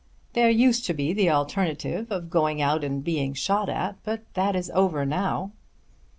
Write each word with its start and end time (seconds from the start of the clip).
There 0.33 0.49
used 0.49 0.87
to 0.87 0.95
be 0.95 1.13
the 1.13 1.29
alternative 1.29 2.09
of 2.11 2.31
going 2.31 2.59
out 2.59 2.83
and 2.83 3.03
being 3.03 3.35
shot 3.35 3.69
at; 3.69 3.99
but 4.03 4.23
that 4.33 4.55
is 4.55 4.71
over 4.73 5.05
now." 5.05 5.51